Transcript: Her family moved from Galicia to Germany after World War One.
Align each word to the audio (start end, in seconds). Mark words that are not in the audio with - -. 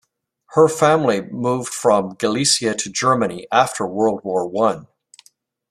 Her 0.55 0.67
family 0.67 1.21
moved 1.21 1.71
from 1.71 2.15
Galicia 2.15 2.73
to 2.73 2.89
Germany 2.89 3.45
after 3.51 3.85
World 3.85 4.21
War 4.23 4.47
One. 4.47 4.87